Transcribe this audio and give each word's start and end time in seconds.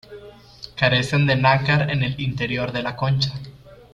Carecen 0.75 1.27
de 1.27 1.35
nácar 1.35 1.91
en 1.91 2.01
el 2.01 2.19
interior 2.19 2.71
de 2.71 2.81
la 2.81 2.95
concha. 2.95 3.33